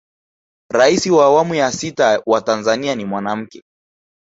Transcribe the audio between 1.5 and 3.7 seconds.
ya sita wa tanzania ni mwanamke